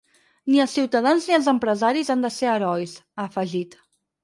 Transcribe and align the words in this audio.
Ni 0.53 0.61
els 0.63 0.71
ciutadans 0.77 1.27
ni 1.31 1.35
els 1.39 1.51
empresaris 1.53 2.11
han 2.15 2.25
de 2.27 2.33
ser 2.39 2.51
herois, 2.55 2.97
ha 3.21 3.29
afegit. 3.31 3.81